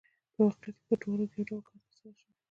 [0.33, 2.33] په واقعیت کې په دواړو یو ډول کار ترسره شوی